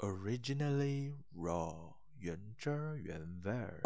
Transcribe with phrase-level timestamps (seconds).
[0.00, 1.74] Originally raw，
[2.20, 3.80] 原汁儿原味儿。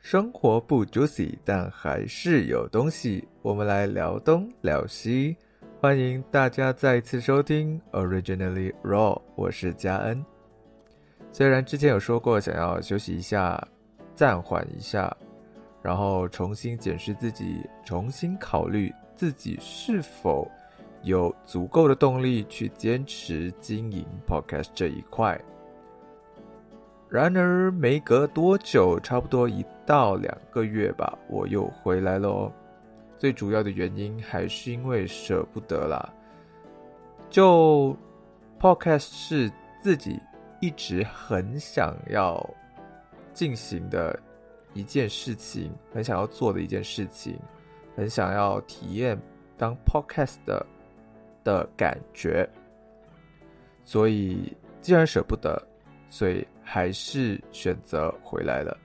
[0.00, 3.28] 生活不 juicy，但还是有东西。
[3.42, 5.36] 我们来聊东聊西，
[5.80, 10.26] 欢迎大家再次收听 Originally raw，我是嘉恩。
[11.30, 13.68] 虽然之前有说过想要休息一下。
[14.20, 15.16] 暂缓一下，
[15.80, 20.46] 然后重新检视自己，重新考虑自己是否
[21.00, 25.40] 有足够的动力去坚持经营 Podcast 这一块。
[27.08, 32.52] 然而，没隔多久，差不多一到两个月吧，我又回来了。
[33.16, 36.12] 最主要的原因还是因为舍不得啦。
[37.30, 37.96] 就
[38.60, 39.50] Podcast 是
[39.82, 40.20] 自己
[40.60, 42.46] 一直很想要。
[43.40, 44.20] 进行的
[44.74, 47.38] 一件事情，很想要做的一件事情，
[47.96, 49.18] 很想要体验
[49.56, 50.66] 当 podcast 的
[51.42, 52.46] 的感觉，
[53.82, 55.58] 所以既然舍不得，
[56.10, 58.76] 所以还是选择回来了。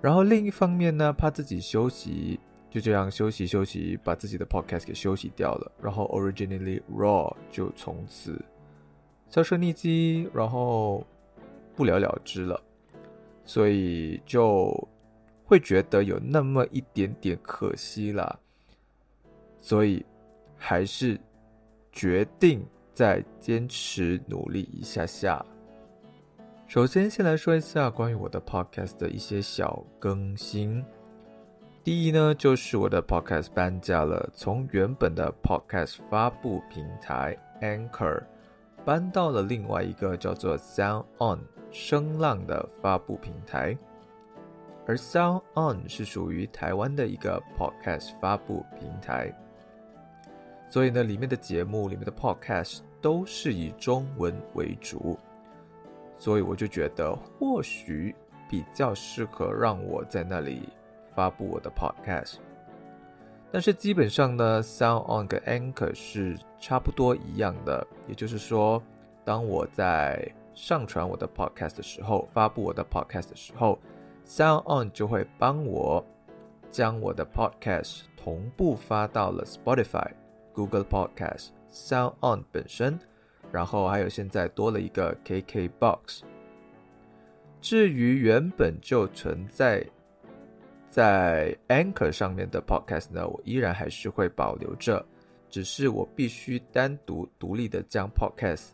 [0.00, 2.38] 然后另一方面呢，怕自己休息，
[2.70, 5.72] 就这样休息休息，把自己的 podcast 给休息掉了。
[5.82, 8.40] 然后 originally raw 就从此
[9.28, 11.04] 销声匿迹，然后
[11.74, 12.62] 不了了之了。
[13.44, 14.72] 所以就
[15.44, 18.38] 会觉得有那么一点点可惜啦，
[19.60, 20.04] 所以
[20.56, 21.20] 还是
[21.92, 25.44] 决定再坚持努力一下下。
[26.66, 30.82] 首先，先来说一下关于我的 podcast 的一些小更新。
[31.84, 38.22] 第一呢，就是我的 podcast 搬家了，从原本的 podcast 发布平台 Anchor
[38.86, 41.40] 搬到了另外一个叫做 Sound On。
[41.74, 43.76] 声浪的发布平台，
[44.86, 49.36] 而 Sound On 是属于台湾的一个 Podcast 发布平台，
[50.70, 55.18] 所以呢，里面的节目、里面的 Podcast 都是以中文为主，
[56.16, 58.14] 所以我就觉得或许
[58.48, 60.68] 比较适合让我在那里
[61.12, 62.36] 发布我的 Podcast。
[63.50, 68.80] 但是基本上呢，Sound On 跟 Anchor 是差不多一样的，也就是说，
[69.24, 73.78] 当我在上传我的 podcast 的时候，发布我的 podcast 的时候
[74.26, 76.04] ，Sound On 就会帮我
[76.70, 80.10] 将我的 podcast 同步发到了 Spotify、
[80.52, 82.98] Google Podcast、Sound On 本身，
[83.50, 86.22] 然后还有现在多了一个 KK Box。
[87.60, 89.84] 至于原本就存在
[90.90, 95.04] 在 Anchor 上面的 podcast 呢，我依然还是会保留着，
[95.48, 98.68] 只是我必须单独独立的将 podcast。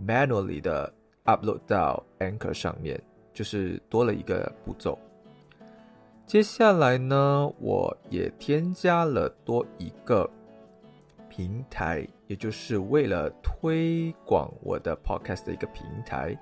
[0.00, 0.92] Manually 的
[1.24, 4.98] upload 到 Anchor 上面，就是多了一个步骤。
[6.26, 10.28] 接下来呢，我也添加了多一个
[11.28, 16.36] 平台，也就是为了推广我的 podcast 的一个平台。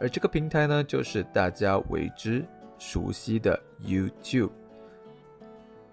[0.00, 2.44] 而这个平台呢，就是大家为之
[2.78, 4.50] 熟悉的 YouTube。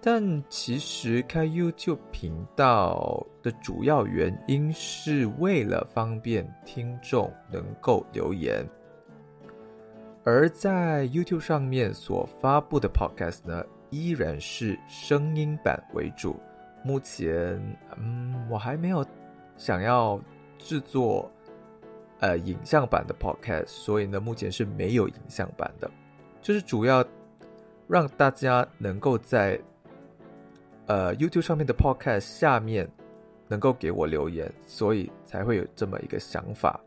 [0.08, 8.64] 但其实开 YouTube 频道的主要原因是为了方便听众能够留言，
[10.22, 16.36] 而在 YouTube 上面所发布的 Podcast 呢，依然是声音版为主。
[16.84, 17.60] 目前，
[17.98, 19.04] 嗯，我还没有
[19.56, 20.20] 想要
[20.56, 21.28] 制作
[22.20, 25.90] 呃影像版的 Podcast，所以呢，目前是没有影像版的，
[26.40, 27.04] 就是主要
[27.88, 29.60] 让大家能够在。
[30.86, 32.88] 呃，YouTube 上面的 Podcast 下面
[33.48, 36.80] 能够给我留言，所以才会有这么一个想法。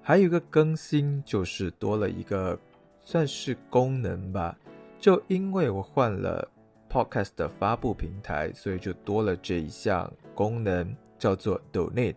[0.00, 2.56] 还有一个更新就是多了一个
[3.02, 4.56] 算是功能吧，
[5.00, 6.48] 就因为我换了
[6.88, 12.14] Podcast 的发布平台，所以就多了这一项功能，叫做 Donate。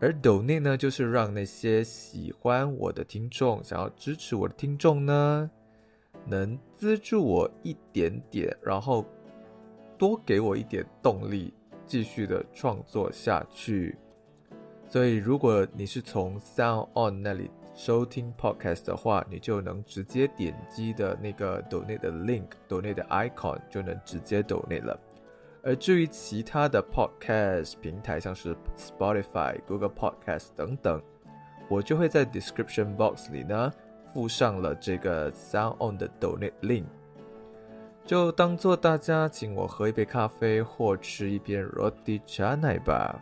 [0.00, 5.50] 而 Donate 呢，就是让那些喜欢我的听众、想要支持我的听众呢，
[6.24, 9.04] 能资助我一点点，然后。
[9.98, 11.52] 多给我一点动力，
[11.86, 13.96] 继续的创作下去。
[14.88, 24.98] 所以，如果你是从 Sound On 那里收听 Podcast 的话，你就能直接点击的那个 Donate 的 Link，Donate 的 Icon 就能直接 Donate 了。
[25.62, 31.02] 而至于其他的 Podcast 平台，像是 Spotify、Google Podcast 等等，
[31.68, 33.72] 我就会在 Description Box 里呢
[34.14, 36.84] 附上了这个 Sound On 的 Donate Link。
[38.06, 43.20] 就当做大家请我喝一杯咖啡或吃一片 roti canai 吧。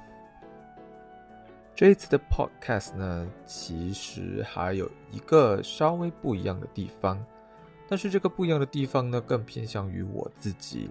[1.74, 7.18] 这一次的 podcast 呢，其实还有一个稍微不一样的地方，
[7.88, 10.90] 但是这个不一样的地方呢，更偏向于我自己。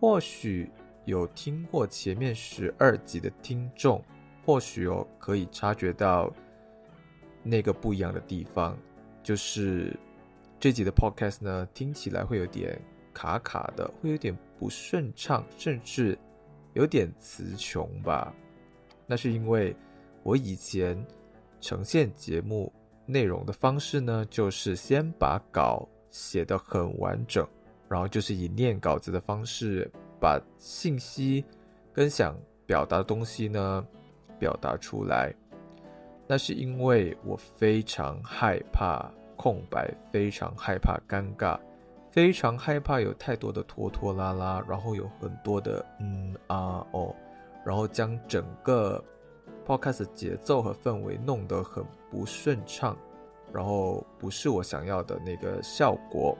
[0.00, 0.68] 或许
[1.04, 4.02] 有听过前面十二集的听众，
[4.44, 6.32] 或许哦可以察觉到
[7.44, 8.76] 那个不一样的地方，
[9.22, 9.96] 就是
[10.60, 12.76] 这集的 podcast 呢，听起来会有点
[13.14, 16.18] 卡卡的，会有点不顺畅，甚至
[16.72, 18.34] 有点词穷吧。
[19.06, 19.74] 那是因为
[20.24, 21.00] 我以前
[21.60, 22.72] 呈现节目
[23.06, 27.46] 内容的方式呢，就是先把稿写得很完整，
[27.88, 29.88] 然后就是以念稿子的方式
[30.20, 31.44] 把信息
[31.92, 33.86] 跟想表达的东西呢
[34.40, 35.32] 表达出来。
[36.26, 39.08] 那是因为我非常害怕
[39.38, 41.58] 空白，非常害怕尴尬，
[42.10, 47.14] 非常害怕有太多的拖拖拉拉，然后有很多的嗯啊哦。
[47.64, 49.02] 然后将整个
[49.66, 52.96] podcast 节奏和氛围弄得很不顺畅，
[53.52, 56.36] 然后不是我想要的那个效果。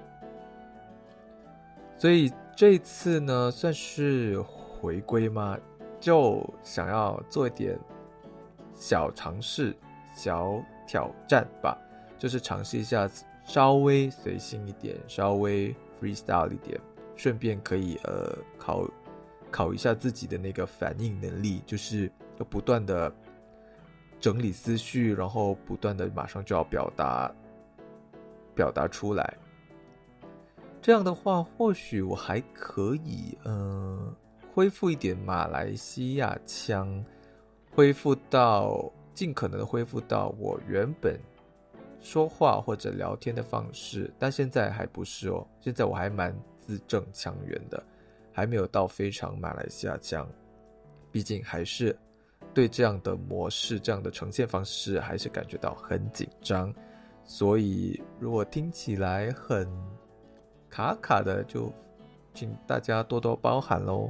[1.97, 5.59] 所以这次呢，算是回归吗？
[6.01, 7.79] 就想要做一点
[8.73, 9.77] 小尝试、
[10.15, 11.77] 小挑战吧，
[12.19, 13.09] 就是尝试一下
[13.45, 16.79] 稍微随性一点、稍微 freestyle 一点，
[17.17, 18.89] 顺便可以呃考。
[19.51, 23.11] 考一下自己的那个反应能力，就是要不断的
[24.21, 27.35] 整理思绪，然后不断的马上就要表达，
[28.55, 29.39] 表达出来。
[30.83, 34.15] 这样的话，或许我还可以，嗯，
[34.55, 37.03] 恢复一点马来西亚腔，
[37.75, 41.19] 恢复到尽可能的恢复到我原本
[42.01, 47.83] 说话或者聊天的方式，但现在还不是哦，现在我还蛮字正腔圆的。
[48.31, 50.25] 还没有到非常马来西亚腔，
[51.11, 51.99] 毕竟还是
[52.55, 56.73] 对这样的模式、这样的呈现方式还是感觉到很紧张，
[57.25, 59.69] 所以如果听起来很
[60.71, 61.73] 卡卡的，就
[62.33, 64.09] 请大家多多包涵喽。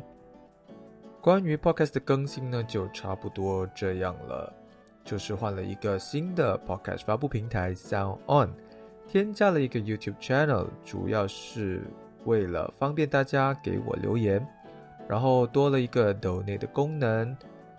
[1.23, 4.53] 关于 Podcast 的更新呢，就差不多这样了，
[5.09, 8.51] 就是换了一个新的 Podcast 发布平台 Sound On，
[9.09, 11.81] 添加了一个 YouTube Channel，主要是。
[12.25, 14.47] 为了方便大家给我留言，
[15.09, 17.35] 然后多了一个 Donate 的功能，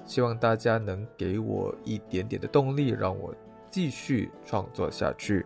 [0.05, 3.35] 希望大家能给我一点点的动力，让我
[3.69, 5.45] 继续创作下去。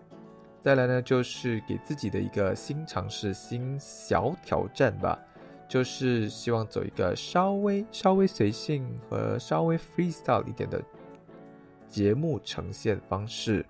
[0.62, 5.20] 再来呢，就是给自己的一个新尝试、新小挑战吧，
[5.68, 10.82] 就是希望走一个稍微稍微随性和稍微 freestyle 一点的
[11.94, 13.64] 节目呈现方式。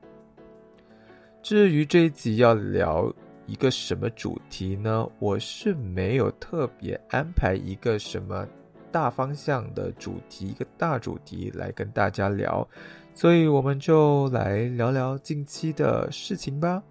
[1.41, 3.13] 至于这一集要聊。
[3.45, 5.05] 一个什么主题呢？
[5.19, 8.47] 我是没有特别安排一个什么
[8.89, 12.65] 大方向的主题，一个大主题来跟大家聊，
[13.13, 16.81] 所以我们就来聊聊近期的事情吧。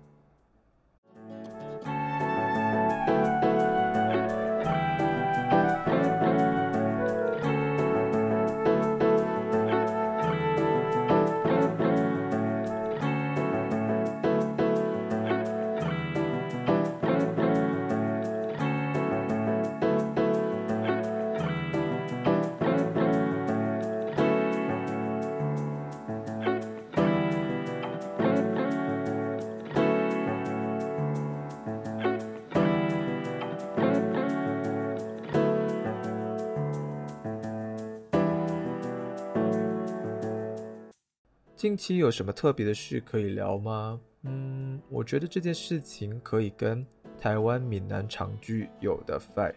[41.62, 44.00] 近期有什么特别的事可以聊吗？
[44.22, 46.84] 嗯，我觉得这件事情可以跟
[47.20, 49.54] 台湾闽南长剧有的 fight，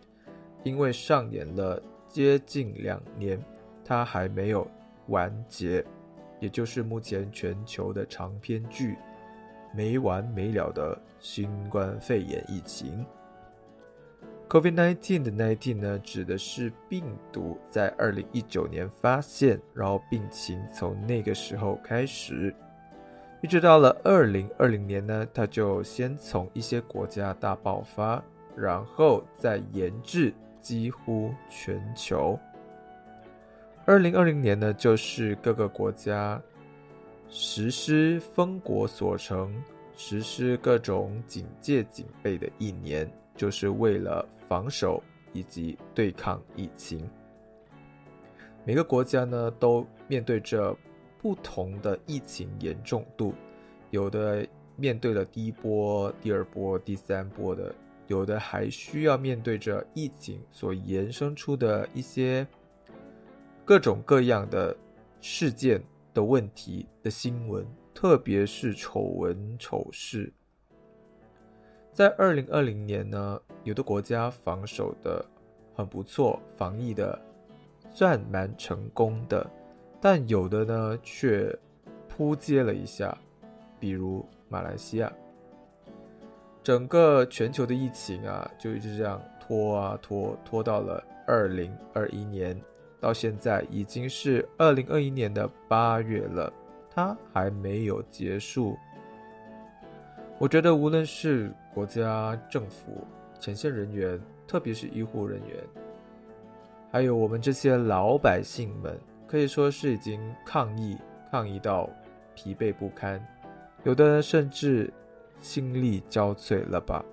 [0.64, 3.44] 因为上演了接近两年，
[3.84, 4.70] 它还没有
[5.08, 5.84] 完结，
[6.40, 8.96] 也就是目前全球的长篇剧
[9.76, 13.04] 没完没了的新冠肺炎疫情。
[14.48, 22.56] COVID-19 的 nineteen 呢，指的是病毒在二零一九年发现，然后病情从那个时候开始，
[23.42, 28.24] 一直到了二零二零年呢，它就先从一些国家大爆发，
[28.56, 32.40] 然后再延至几乎全球。
[33.86, 36.40] 二零二零年呢，就是各个国家
[37.30, 39.56] 实施封国锁城、
[39.98, 43.12] 实施各种警戒警备的一年。
[43.36, 47.10] 就是为了防守以及对抗疫情。
[48.64, 50.76] 每个国家呢都面对着
[51.22, 53.34] 不同的疫情严重度，
[53.92, 57.74] 有的面对了第一波、第二波、第三波的，
[58.08, 62.46] 有的还需要面对着疫情所延伸出的一些
[63.64, 64.76] 各种各样的
[65.22, 65.82] 事件
[66.14, 70.32] 的问题的新闻，特别是丑闻丑事。
[71.96, 75.24] 在二零二零年呢，有的国家防守的
[75.74, 77.18] 很不错，防疫的
[77.90, 79.50] 算蛮成功的，
[80.02, 81.58] 但有的呢却
[82.10, 83.18] 扑街了一下，
[83.80, 85.10] 比如马来西亚。
[86.62, 92.62] 整个全球的疫情啊，就一直这样拖啊拖，拖到了二零二一年，
[93.00, 96.52] 到现在已经是二零二一年的八月了，
[96.94, 98.76] 它还没有结束。
[100.38, 103.06] 我觉得无论是国家政府、
[103.40, 105.64] 前线人员，特别是医护人员，
[106.92, 110.98] 还有我们这些老百姓们，可以说是已经抗疫
[111.30, 111.88] 抗疫到
[112.34, 113.24] 疲惫不堪，
[113.84, 114.92] 有的人甚至。
[115.42, 117.06] 心力交瘁了吧？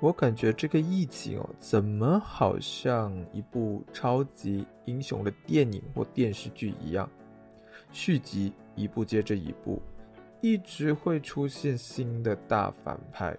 [0.00, 7.08] 我感觉这个疫情哦，怎么好像一部超级英雄的电影或电视剧一样，
[7.92, 9.80] 续集一部接着一部，
[10.42, 13.34] 一直会出现新的大反派。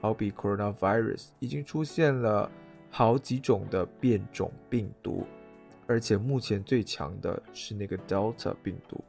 [0.00, 2.50] 好比 coronavirus 已经出现了
[2.90, 5.24] 好几种的变种病毒，
[5.86, 9.04] 而且目前最强的是那个 Delta 病毒。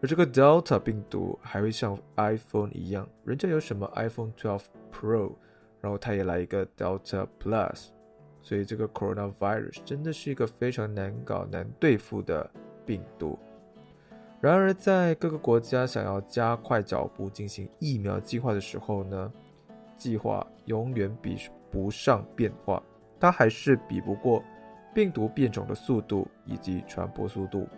[0.00, 5.32] 而这个 Delta 病毒还会像 iPhone 一样，人家有什么 iPhone 12 Pro，
[5.80, 7.88] 然后它也来一个 Delta Plus，
[8.42, 12.50] 所以这个 Coronavirus 真的是一个非常难搞、难对付的
[12.84, 13.38] 病毒。
[14.42, 19.32] 然而，在各个国家想要加快脚步进行疫苗计划的时候呢，
[19.96, 21.38] 计划永远比
[21.70, 22.82] 不上变化，
[23.20, 24.42] 它还是比不过
[24.92, 27.68] 病毒变种的速度以及传播速度。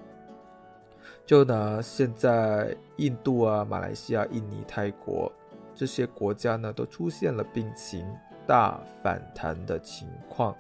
[1.27, 5.31] 就拿现在印度啊、马来西亚、印尼、泰国
[5.75, 8.07] 这些国家呢，都出现了病情
[8.47, 10.57] 大反弹的情况。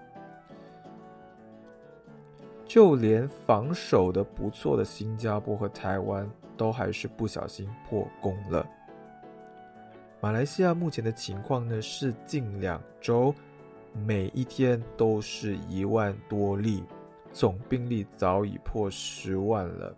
[2.66, 8.66] 就连防守的不错的新加坡和台湾，都还是不小心破功了。
[10.20, 13.34] 马来西亚目前的情况呢，是近两周
[13.92, 16.82] 每一天都是一万多例，
[17.30, 19.94] 总病例早已破十万了。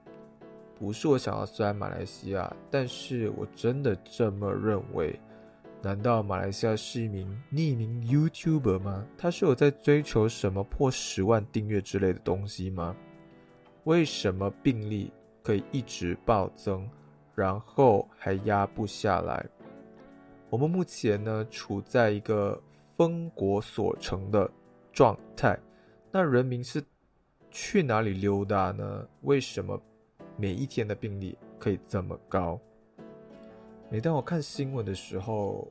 [0.78, 5.18] 不是我想要酸马来西亚，但是我真的这么认为。
[5.86, 9.06] 难道马来西亚是一名匿名 YouTuber 吗？
[9.16, 12.96] 他是有在追求什么破十万订阅之类的东西吗？
[13.84, 15.12] 为什么病例
[15.44, 16.90] 可以一直暴增，
[17.36, 19.46] 然后还压不下来？
[20.50, 22.60] 我们目前呢处在一个
[22.96, 24.50] 封国锁城的
[24.92, 25.56] 状态，
[26.10, 26.82] 那人民是
[27.48, 29.06] 去哪里溜达呢？
[29.20, 29.80] 为什么？
[30.36, 32.60] 每一天的病例可以这么高。
[33.88, 35.68] 每当我看新闻的时候，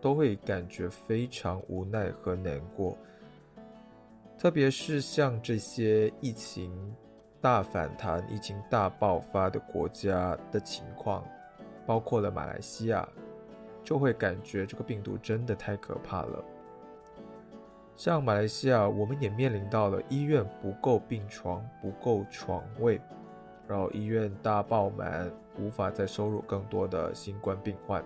[0.00, 2.98] 都会感觉非常无奈和难过。
[4.36, 6.72] 特别是像这些疫情
[7.40, 11.22] 大反弹、疫情大爆发的国家的情况，
[11.86, 13.08] 包括了马来西亚，
[13.84, 16.44] 就会感觉这个病毒真的太可怕了。
[17.94, 23.00] 像马来西亚，我们也面临到了医院不够病床、不够床位。
[23.68, 28.02] 然后医院大爆满，无法再收入更多的新冠病患，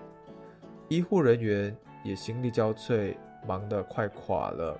[0.89, 4.79] 医护人员也心力交瘁，忙得快垮了，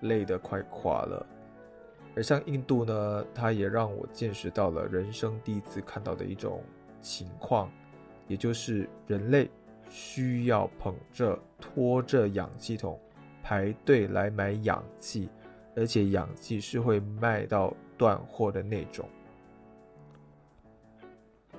[0.00, 1.24] 累得快垮了。
[2.16, 6.60] 而像印度呢，它也让我见识到了人生第一次看到的一种
[7.00, 7.70] 情况，
[8.26, 9.48] 也就是人类
[9.88, 12.98] 需要捧着、拖着氧气筒
[13.42, 15.28] 排队来买氧气，
[15.76, 19.08] 而且氧气是会卖到断货的那种。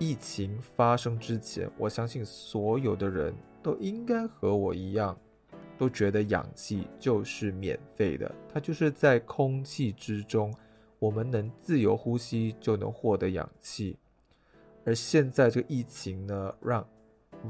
[0.01, 3.31] 疫情发生之前，我相信所有的人
[3.62, 5.15] 都应该和我一样，
[5.77, 10.51] 都觉得氧气就是免费的，它就是在空气之中，
[10.98, 13.96] 我们能自由呼吸就能获得氧气。
[14.84, 16.84] 而现在这个疫情呢，让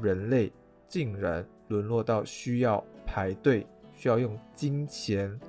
[0.02, 0.52] 人类
[0.86, 5.40] 竟然沦落到需要排队，需要用金钱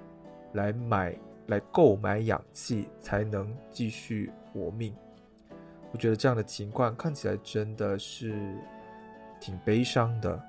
[0.53, 1.13] 来买、
[1.47, 4.95] 来购买氧气才能继续活命。
[5.93, 8.33] 我觉得这样的情况看起来真的是
[9.39, 10.41] 挺悲伤的，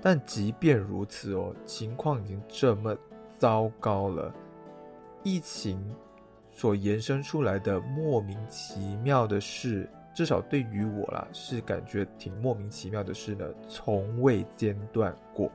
[0.00, 2.96] 但即便如此哦，情况已经这么
[3.36, 4.34] 糟糕了，
[5.22, 5.78] 疫情
[6.50, 15.52] 所延伸出来的莫名其妙的事，至少对于我啦，是感觉挺莫名其妙的事呢，从未间断过。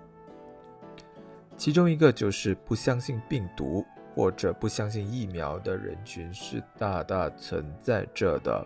[1.58, 3.84] 其中一个就是不相信病毒。
[4.16, 8.66] 或者不相信疫苗的人群是大大存在着的。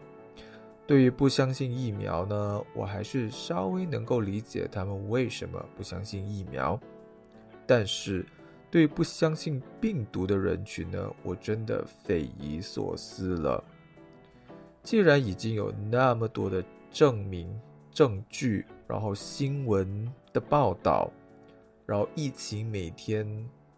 [0.86, 6.80] 对于不相信疫苗呢，我还是稍微能够理解他们为什么不相信疫苗。
[7.66, 8.26] 但是，
[8.72, 13.64] 对于不相信病毒的人群呢，我真的匪夷所思了。
[14.82, 17.60] 既然已经有那么多的证明、
[17.92, 21.12] 证据然后新闻的报道，
[21.86, 23.28] 然后疫情每天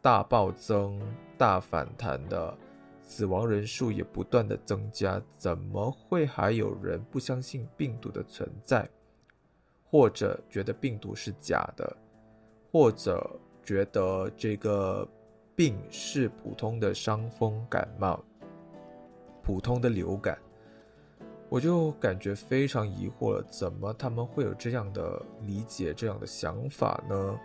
[0.02, 1.00] 大暴增、
[1.38, 2.58] 大反弹的，
[3.02, 8.90] 死亡人数也不断的增加，怎么会还有人不相信病毒的存在，
[9.90, 11.96] 或者觉得病毒是假的，
[12.72, 15.08] 或者觉得这个
[15.56, 18.20] 病是普通的伤风感冒、
[19.44, 20.38] 普通的流感？
[21.48, 27.40] 我就感觉非常疑惑了，怎么他们会有这样的理解、这样的想法呢？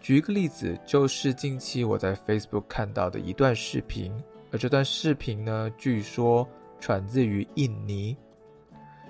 [0.00, 4.12] 举一个例子，就是近期我在 Facebook 看到的一段视频，
[4.52, 6.48] 而这段视频呢，据说
[6.80, 8.16] 传自于印尼，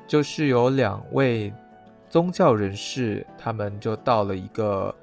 [0.06, 1.52] 就是有两位
[2.08, 4.94] 宗教人士，他们就到了一个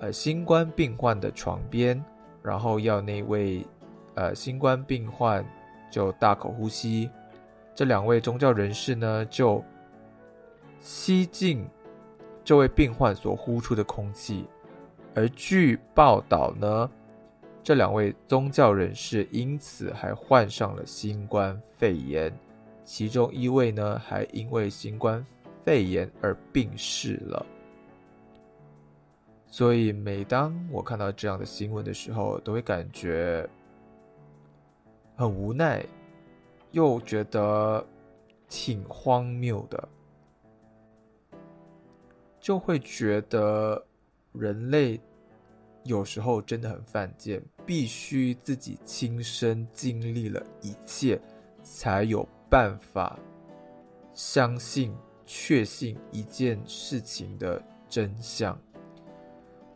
[0.00, 2.02] 呃新冠病患的床边，
[2.42, 3.64] 然后要那位
[4.14, 5.44] 呃新冠病患
[5.90, 7.08] 就大口呼吸。
[7.74, 9.64] 这两位宗教人士呢，就
[10.80, 11.64] 吸进
[12.44, 14.44] 这位病患所呼出的空气，
[15.14, 16.90] 而据报道呢，
[17.62, 22.32] 这两位宗教人士因此还患上了新冠肺炎，
[22.84, 25.24] 其中一位呢，还因为新冠
[25.64, 27.46] 肺炎而病逝了。
[29.46, 33.48] 所以，每当我看到这样的新闻的时候，都会感觉
[35.16, 35.84] 很无奈。
[36.72, 37.86] 又觉得
[38.48, 39.88] 挺荒谬的，
[42.40, 43.80] 就会觉得
[44.34, 45.00] 人类
[45.84, 51.20] 有时候真的很犯贱，必须自己亲身经历了一切，
[51.62, 53.18] 才有办法
[54.12, 58.58] 相信、确信一件事情的真相。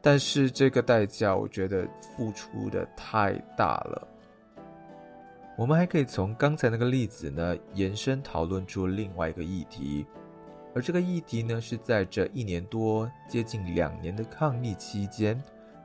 [0.01, 1.87] 但是这个代价，我觉得
[2.17, 4.09] 付出的太大了。
[5.57, 10.07] 我们还可以从刚才那个例子呢，延伸讨论出另外一个议题，
[10.75, 15.43] 而这个议题呢，是在这一年多、接近两年的抗疫期间，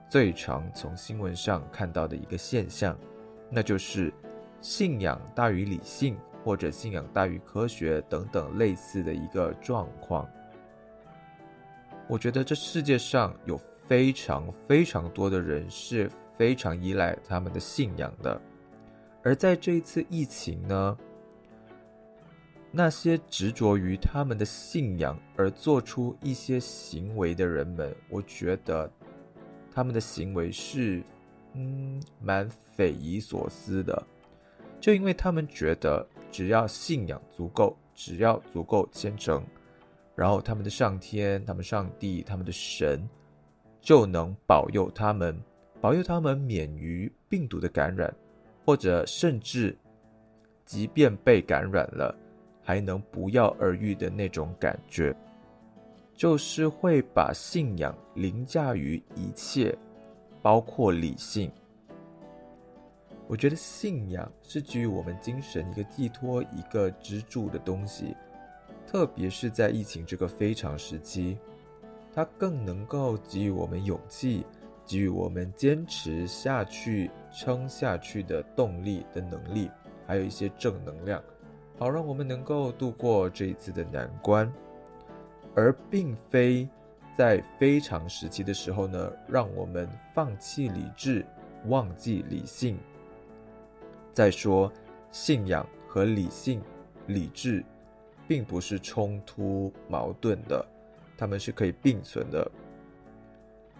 [0.10, 2.98] 最常从新闻上看到的一个现象，
[3.50, 4.14] 那就是
[4.62, 10.28] 信仰大于理性，或者信仰大于科学等等类似的一个状况。
[12.08, 18.40] 我觉得这世界上有非常非常多的人是非常依赖他们的信仰的。
[19.24, 20.98] 而在这一次疫情呢，
[22.76, 28.92] 那些执着于他们的信仰而做出一些行为的人们，我觉得
[29.72, 31.04] 他们的行为是，
[31.54, 34.04] 嗯，蛮匪夷所思的。
[34.82, 39.46] 就因为他们觉得，只要信仰足够，只要足够虔诚，
[40.16, 43.08] 然后他们的上天、他们上帝、他们的神，
[43.80, 45.40] 就能保佑他们，
[45.80, 48.12] 保佑他们免于病毒的感染。
[48.66, 49.78] 或者甚至，
[50.66, 52.16] 即便被感染了，
[52.64, 55.16] 还能不药而愈的那种感觉，
[56.16, 59.78] 就是会把信仰凌驾于一切，
[60.42, 61.52] 包括理性。
[63.28, 68.16] 我觉得信仰是给予我们精神一个寄托、一个支柱的东西，
[68.88, 71.38] 特别是在疫情这个非常时期，
[72.14, 74.46] 它更能够给予我们勇气。
[74.86, 79.72] 给予我们坚持下去、撑下去的动力的能力，
[80.06, 81.24] 还有一些正能量，
[81.78, 84.52] 好让我们能够度过这一次的难关，
[85.56, 86.68] 而并非
[87.18, 91.26] 在非常时期的时候呢，让我们放弃理智、
[91.68, 92.78] 忘记理性。
[94.12, 94.72] 再说，
[95.12, 96.62] 信仰和理性、
[97.08, 97.64] 理智，
[98.28, 100.66] 并不是冲突矛盾的，
[101.18, 102.50] 他们是可以并存的。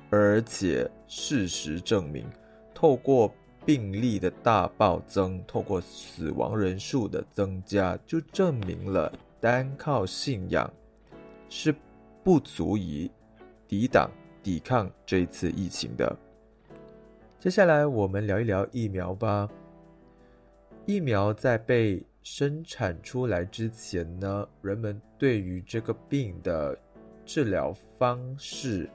[0.10, 2.26] 而且事实证明，
[2.74, 3.34] 透过
[3.66, 10.72] 病例的大暴增，透过死亡人数的增加，就证明了单靠信仰
[11.50, 11.74] 是
[12.24, 13.10] 不足以
[13.68, 16.16] 抵挡、抵抗这一次疫情的。
[17.40, 19.50] 接下来，我们聊一聊疫苗吧。
[20.86, 26.78] 疫苗在被生产出来之前呢，人们对于这个病的
[27.26, 28.90] 治疗方式。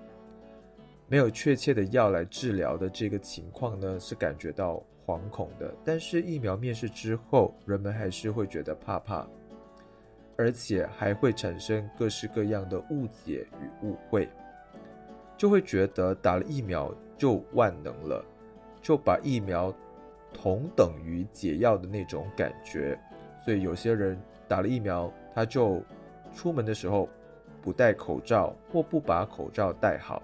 [1.11, 5.75] 没有确切的药来治疗的这个情况呢，是感觉到惶恐的。
[5.83, 9.27] 但是疫苗面世之后，人们还是会觉得怕怕，
[10.37, 14.29] 而且还会产生各式各样的误解与误会，
[15.35, 18.23] 就会觉得打了疫苗就万能了，
[18.83, 19.75] 就把疫苗
[20.31, 23.01] 同等于解药的那种感觉。
[23.43, 25.83] 所以有些人打了疫苗，他就
[26.35, 27.09] 出门的时候
[27.63, 30.23] 不戴口罩或不把口罩戴好。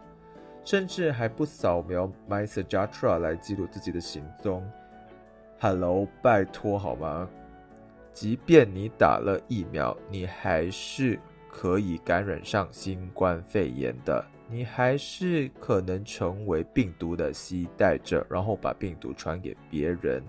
[0.65, 4.67] 甚至还不扫描 MySejahtera 来记录自己的行踪。
[5.61, 7.29] Hello，拜托好吗？
[8.13, 11.19] 即便你打了疫苗，你还是
[11.51, 20.23] 可以感染上新冠肺炎的，你还是可能成为病毒的携带者，然后把病毒传给别人。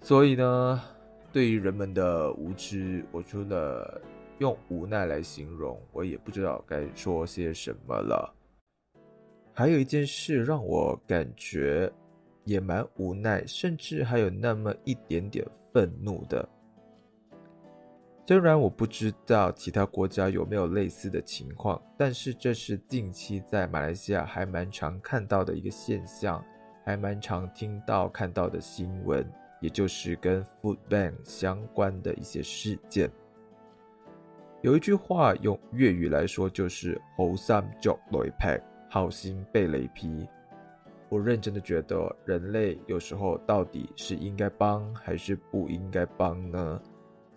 [0.00, 0.80] 所以呢，
[1.30, 4.00] 对于人们的无知，我除了
[4.38, 8.32] 用无奈来形容，我也不知道该说些什么了。
[9.54, 11.92] 还有一件事让我感觉
[12.44, 16.48] 也蛮无奈，甚至还有那么一点点愤怒的。
[18.26, 26.42] 虽然我不知道其他国家有没有类似的情况，但是这是近期在马来西亚还蛮常看到的一个现象，
[26.82, 33.10] 还蛮常听到看到的新闻，也就是跟 Food Bank 相关的一些事件。
[34.62, 38.62] 有一句话用粤语来说就是“猴三脚雷劈”。
[38.92, 40.28] 好心被雷劈，
[41.08, 46.78] 我认真的觉得人类有时候到底是应该帮还是不应该帮呢？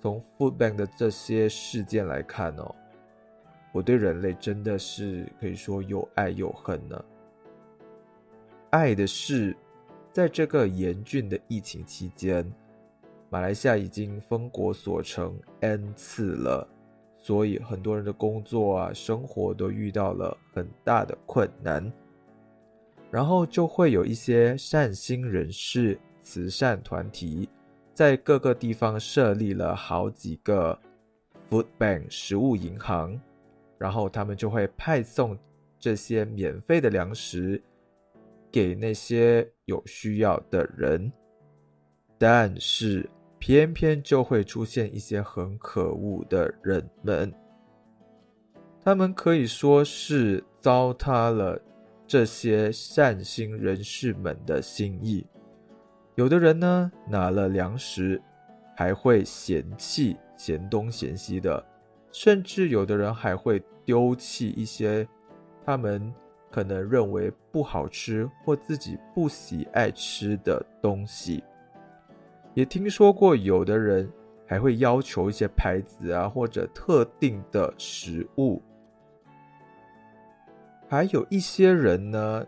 [0.02, 2.76] 从 Food Bank 的这些事件来看哦，
[3.72, 7.06] 我对人类真的是可以说又爱又恨呢。
[8.72, 9.56] 爱的是，
[10.12, 12.46] 在这个严峻的疫情期间，
[13.30, 16.68] 马来西亚已经封国锁城 N 次了。
[17.26, 21.92] 所以很多人的工作啊、生活都遇到了很大的困难，
[23.10, 27.50] 然后就会有一些善心人士、慈善团体，
[27.96, 30.80] 在各个地方设立了好几个
[31.50, 33.20] food bank 食物银行，
[33.80, 35.36] 然后他们就会派送
[35.80, 37.60] 这些免费的粮食
[38.52, 41.12] 给那些有需要的人，
[42.20, 43.10] 但是。
[43.46, 47.32] 偏偏就会出现一些很可恶的人们，
[48.84, 51.62] 他们可以说是糟蹋了
[52.08, 55.24] 这些善心人士们的心意。
[56.16, 58.20] 有的人呢，拿了粮食
[58.76, 61.64] 还会嫌弃、嫌东嫌西的，
[62.12, 65.08] 甚至有的人还会丢弃一些
[65.64, 66.12] 他们
[66.50, 71.44] 可能认为不好吃或自己不喜爱吃的东西。
[72.56, 74.10] 也听说过，有的人
[74.48, 78.62] 还会要求一些牌子啊，或者特定的食物。
[80.88, 82.46] 还有一些人呢，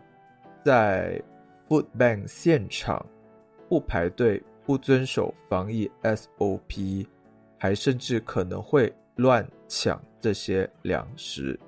[0.64, 1.22] 在
[1.68, 3.04] food bank 现场
[3.68, 7.06] 不排队、不遵守防疫 SOP，
[7.58, 11.60] 还甚至可能会乱抢这些粮食。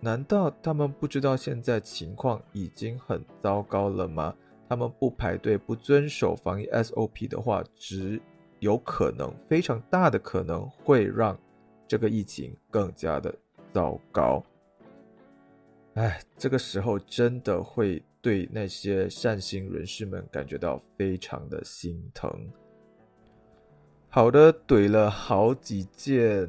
[0.00, 4.34] 难道他们不知道现在情况已经很糟糕了吗？
[4.68, 8.20] 他们不排队、不遵守防疫 SOP 的话，只
[8.60, 11.38] 有可能非常大的可能会让
[11.86, 13.34] 这个疫情更加的
[13.72, 14.44] 糟糕。
[15.94, 22.30] 哎，这个时候真的会对那些善心人士们感觉到非常的心疼。
[24.10, 26.48] 好的，怼了好几件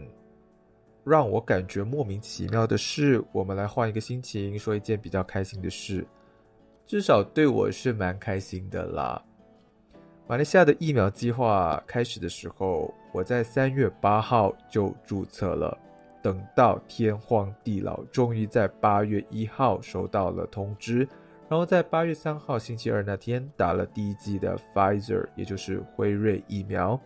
[1.03, 6.05] 让我感觉莫名其妙的事，我们来换一个心情，说一件比较开心的事。
[6.89, 9.23] 至少对我是蛮开心的啦。
[10.27, 15.77] 马来西亚的疫苗计划开始的时候，我在三月八号就注册了。
[16.23, 21.07] 等到天荒地老，终于在八月一号收到了通知，
[21.47, 26.99] 然后在八月三号星期二那天打了第一剂的 Pfizer，也就是辉瑞疫苗。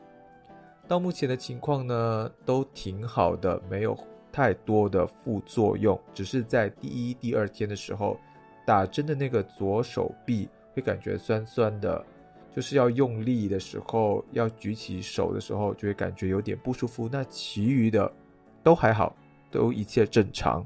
[0.88, 3.98] 到目前的情况呢，都挺好的，没有
[4.32, 8.18] 太多的副作用，只是在第一、第二天的时候。
[8.66, 12.06] 打针的那个左手臂会感觉酸酸的，
[12.56, 17.10] 就是要用力的时候，要举起手的时候就会感觉有点不舒服。
[17.12, 18.12] 那其余的
[18.64, 19.16] 都还好，
[19.52, 20.66] 都一切正常。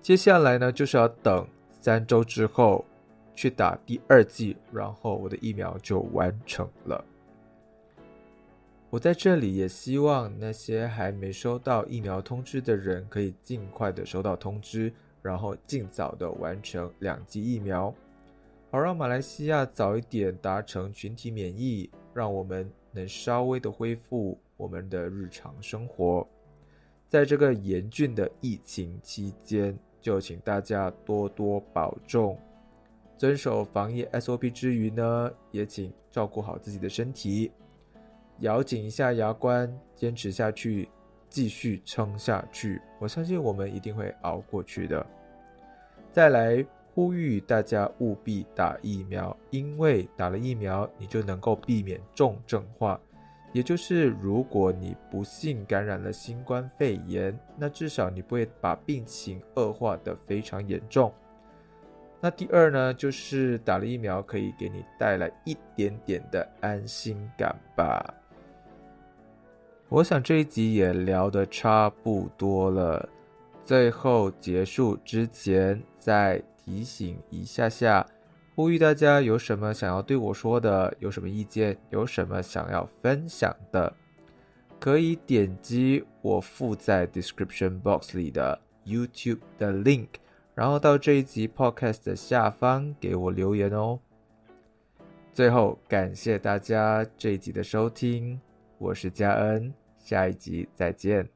[0.00, 1.46] 接下来呢，就是要等
[1.80, 2.84] 三周之后
[3.34, 7.04] 去打第二剂，然后我的疫苗就完成了。
[8.90, 14.92] 我在这里也希望那些还没收到疫苗通知的人，可以尽快的收到通知。
[15.22, 17.92] 然后尽早的完成两剂疫苗，
[18.70, 26.26] 好让马来西亚早一点达成群体免疫，让我们能稍微的恢复我们的日常生活。
[27.08, 32.38] 在这个严峻的疫情期间，就请大家多多保重，
[33.16, 37.50] 遵守防疫 SOP 之余呢，也请照顾好自己的身体，
[38.40, 40.88] 咬紧一下牙关，坚持下去。
[41.28, 45.04] 继续撑下去，我相信我们一定会熬过去的。
[46.10, 46.64] 再来
[46.94, 53.00] 呼吁大家务必打疫苗，因为打了疫苗，你就能够避免重症化。
[53.52, 61.12] 也就是，如果你不幸感染了新冠肺炎，那至少你不会把病情恶化的非常严重。
[62.20, 68.14] 那第二呢，就是打了疫苗可以给你带来一点点的安心感吧。
[69.90, 73.08] 我想这一集也聊得差不多了。
[73.64, 78.06] 最后结束之前，再提醒一下下，
[78.54, 83.90] 呼吁大家有什么想要对我说的，有什么意见，有什么想要分享的，
[84.78, 90.08] 可以点击我附在 description box 里的 YouTube 的 link，
[90.54, 93.98] 然后到这一集 podcast 的下方给我留言哦。
[95.32, 98.38] 最后，感谢大家这一集的收听，
[98.76, 99.72] 我是嘉恩，
[100.08, 101.28] 下一集再见。